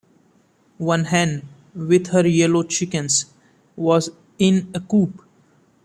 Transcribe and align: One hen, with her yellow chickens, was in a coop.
One 0.79 1.03
hen, 1.05 1.47
with 1.75 2.07
her 2.07 2.27
yellow 2.27 2.63
chickens, 2.63 3.25
was 3.75 4.09
in 4.39 4.71
a 4.73 4.79
coop. 4.79 5.21